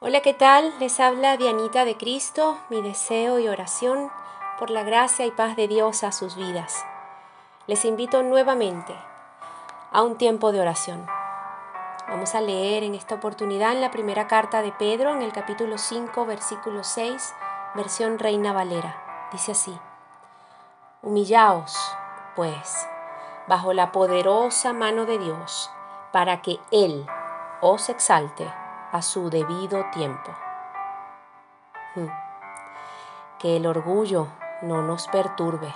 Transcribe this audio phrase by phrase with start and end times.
[0.00, 0.72] Hola, ¿qué tal?
[0.78, 4.12] Les habla Dianita de Cristo, mi deseo y oración
[4.56, 6.86] por la gracia y paz de Dios a sus vidas.
[7.66, 8.94] Les invito nuevamente
[9.90, 11.04] a un tiempo de oración.
[12.08, 15.78] Vamos a leer en esta oportunidad en la primera carta de Pedro, en el capítulo
[15.78, 17.34] 5, versículo 6,
[17.74, 19.28] versión Reina Valera.
[19.32, 19.76] Dice así,
[21.02, 21.76] Humillaos,
[22.36, 22.86] pues,
[23.48, 25.72] bajo la poderosa mano de Dios,
[26.12, 27.04] para que Él
[27.60, 28.48] os exalte
[28.92, 30.34] a su debido tiempo.
[31.94, 32.08] Hmm.
[33.38, 34.28] Que el orgullo
[34.62, 35.72] no nos perturbe,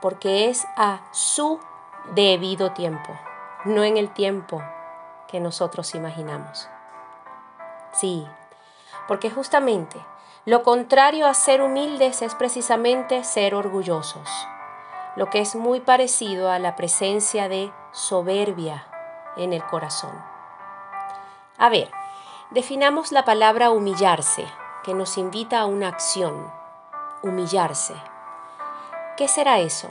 [0.00, 1.60] porque es a su
[2.14, 3.12] debido tiempo,
[3.64, 4.62] no en el tiempo
[5.28, 6.68] que nosotros imaginamos.
[7.92, 8.26] Sí,
[9.08, 10.00] porque justamente
[10.44, 14.28] lo contrario a ser humildes es precisamente ser orgullosos,
[15.16, 18.86] lo que es muy parecido a la presencia de soberbia
[19.36, 20.35] en el corazón.
[21.58, 21.90] A ver,
[22.50, 24.46] definamos la palabra humillarse,
[24.84, 26.52] que nos invita a una acción.
[27.22, 27.94] Humillarse.
[29.16, 29.88] ¿Qué será eso?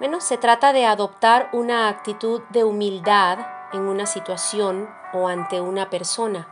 [0.00, 3.38] Bueno, se trata de adoptar una actitud de humildad
[3.72, 6.48] en una situación o ante una persona,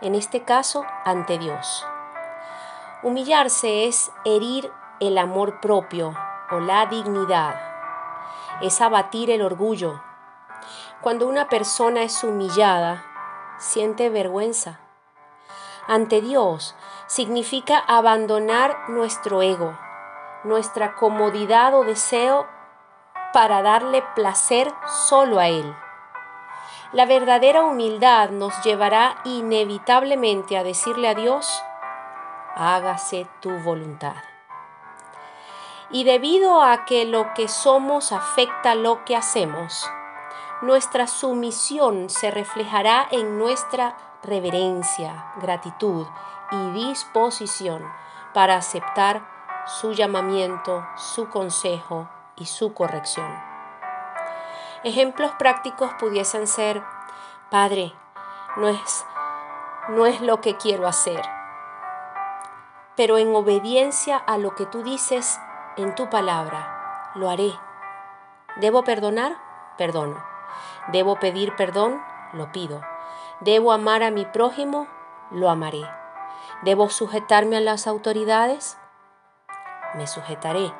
[0.00, 1.84] en este caso ante Dios.
[3.02, 6.14] Humillarse es herir el amor propio
[6.50, 7.60] o la dignidad,
[8.62, 10.00] es abatir el orgullo,
[11.02, 13.04] cuando una persona es humillada,
[13.62, 14.80] siente vergüenza.
[15.86, 16.74] Ante Dios
[17.06, 19.78] significa abandonar nuestro ego,
[20.44, 22.46] nuestra comodidad o deseo
[23.32, 24.72] para darle placer
[25.08, 25.74] solo a Él.
[26.92, 31.62] La verdadera humildad nos llevará inevitablemente a decirle a Dios,
[32.54, 34.16] hágase tu voluntad.
[35.90, 39.88] Y debido a que lo que somos afecta lo que hacemos,
[40.62, 46.06] nuestra sumisión se reflejará en nuestra reverencia, gratitud
[46.52, 47.84] y disposición
[48.32, 49.28] para aceptar
[49.66, 53.28] su llamamiento, su consejo y su corrección.
[54.84, 56.82] Ejemplos prácticos pudiesen ser,
[57.50, 57.92] Padre,
[58.56, 59.04] no es,
[59.88, 61.22] no es lo que quiero hacer,
[62.96, 65.40] pero en obediencia a lo que tú dices
[65.76, 67.52] en tu palabra, lo haré.
[68.56, 69.36] ¿Debo perdonar?
[69.78, 70.31] Perdono.
[70.88, 72.80] Debo pedir perdón, lo pido.
[73.40, 74.88] Debo amar a mi prójimo,
[75.30, 75.82] lo amaré.
[76.62, 78.78] Debo sujetarme a las autoridades,
[79.94, 80.72] me sujetaré.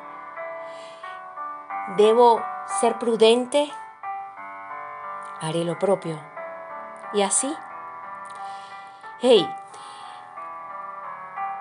[1.97, 2.41] Debo
[2.79, 3.71] ser prudente,
[5.41, 6.19] haré lo propio.
[7.13, 7.53] Y así,
[9.19, 9.47] hey,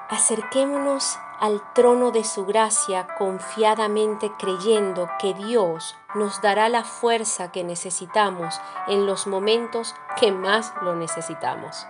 [0.09, 7.65] acerquémonos al trono de su gracia confiadamente creyendo que Dios nos dará la fuerza que
[7.65, 11.85] necesitamos en los momentos que más lo necesitamos.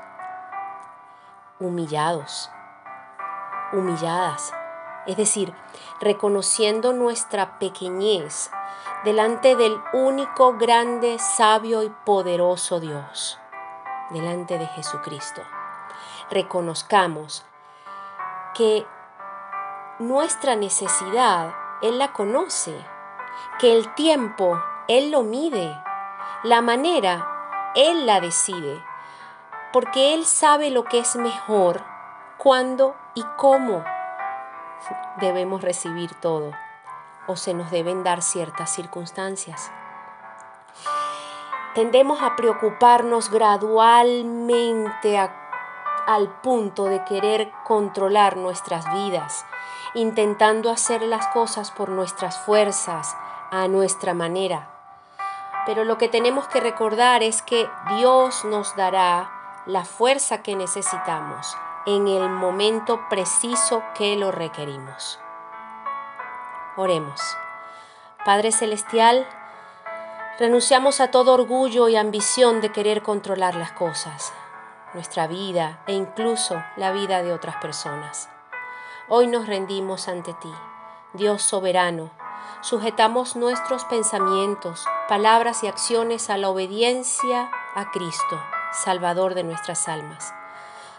[1.61, 2.51] Humillados,
[3.75, 4.55] humilladas,
[5.05, 5.53] es decir,
[6.01, 8.51] reconociendo nuestra pequeñez
[9.05, 13.39] delante del único grande, sabio y poderoso Dios,
[14.09, 15.43] delante de Jesucristo.
[16.31, 17.45] Reconozcamos
[18.55, 18.87] que
[19.99, 22.75] nuestra necesidad, Él la conoce,
[23.59, 25.77] que el tiempo, Él lo mide,
[26.43, 28.83] la manera, Él la decide,
[29.73, 31.83] porque Él sabe lo que es mejor,
[32.39, 33.85] cuándo y cómo
[35.21, 36.53] debemos recibir todo
[37.27, 39.71] o se nos deben dar ciertas circunstancias.
[41.75, 45.19] Tendemos a preocuparnos gradualmente
[46.07, 49.47] al punto de querer controlar nuestras vidas,
[49.95, 53.17] intentando hacer las cosas por nuestras fuerzas,
[53.51, 54.69] a nuestra manera.
[55.67, 59.31] Pero lo que tenemos que recordar es que Dios nos dará
[59.67, 65.21] la fuerza que necesitamos en el momento preciso que lo requerimos.
[66.77, 67.21] Oremos.
[68.25, 69.27] Padre Celestial,
[70.39, 74.33] renunciamos a todo orgullo y ambición de querer controlar las cosas,
[74.95, 78.32] nuestra vida e incluso la vida de otras personas.
[79.15, 80.51] Hoy nos rendimos ante ti,
[81.13, 82.09] Dios soberano.
[82.63, 88.43] Sujetamos nuestros pensamientos, palabras y acciones a la obediencia a Cristo,
[88.73, 90.33] Salvador de nuestras almas.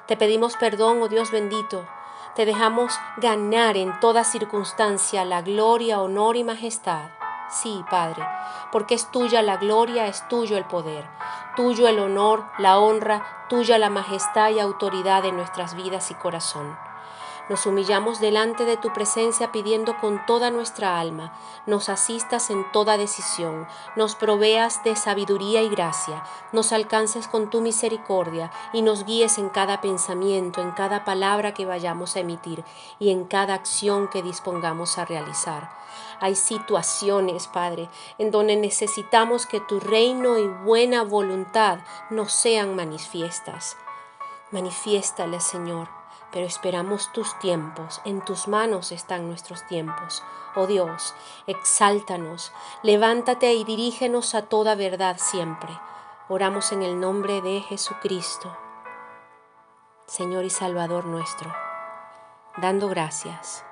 [0.06, 1.88] Te pedimos perdón, oh Dios bendito.
[2.36, 7.10] Te dejamos ganar en toda circunstancia la gloria, honor y majestad.
[7.50, 8.24] Sí, Padre,
[8.72, 11.10] porque es tuya la gloria, es tuyo el poder,
[11.56, 16.78] tuyo el honor, la honra, tuya la majestad y autoridad en nuestras vidas y corazón.
[17.50, 22.98] Nos humillamos delante de tu presencia pidiendo con toda nuestra alma, nos asistas en toda
[22.98, 23.68] decisión,
[23.98, 26.24] nos proveas de sabiduría y gracia,
[26.54, 31.66] nos alcances con tu misericordia y nos guíes en cada pensamiento, en cada palabra que
[31.66, 32.64] vayamos a emitir
[32.98, 35.70] y en cada acción que dispongamos a realizar.
[36.22, 41.80] Hay situaciones, Padre, en donde necesitamos que tu reino y buena voluntad
[42.10, 43.76] nos sean manifiestas.
[44.54, 45.90] Manifiéstale, Señor
[46.34, 50.24] pero esperamos tus tiempos, en tus manos están nuestros tiempos.
[50.56, 51.14] Oh Dios,
[51.46, 52.52] exáltanos,
[52.82, 55.70] levántate y dirígenos a toda verdad siempre.
[56.30, 58.58] Oramos en el nombre de Jesucristo,
[60.08, 61.54] Señor y Salvador nuestro,
[62.58, 63.64] dando gracias.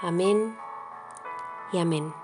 [0.00, 0.58] Amén
[1.72, 2.23] y amén.